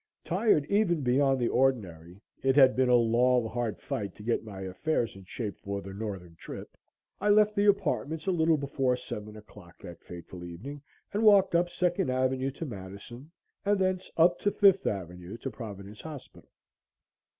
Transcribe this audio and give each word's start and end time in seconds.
Tired 0.25 0.65
even 0.67 1.01
beyond 1.03 1.37
the 1.39 1.47
ordinary 1.49 2.21
it 2.41 2.55
had 2.55 2.75
been 2.75 2.89
a 2.89 2.95
long, 2.95 3.47
hard 3.47 3.79
fight 3.79 4.15
to 4.15 4.23
get 4.23 4.43
my 4.43 4.61
affairs 4.61 5.15
in 5.15 5.25
shape 5.25 5.59
for 5.59 5.79
the 5.79 5.93
northern 5.93 6.35
trip 6.37 6.75
I 7.19 7.29
left 7.29 7.55
the 7.55 7.67
apartments 7.67 8.25
a 8.25 8.31
little 8.31 8.57
before 8.57 8.95
seven 8.97 9.37
o'clock 9.37 9.77
that 9.83 10.01
fateful 10.03 10.43
evening 10.43 10.81
and 11.13 11.21
walked 11.21 11.53
up 11.53 11.69
Second 11.69 12.09
Avenue 12.09 12.49
to 12.49 12.65
Madison 12.65 13.29
and 13.63 13.77
thence 13.77 14.09
up 14.17 14.39
to 14.39 14.49
Fifth 14.49 14.87
Avenue 14.87 15.37
to 15.37 15.51
Providence 15.51 16.01
Hospital. 16.01 16.49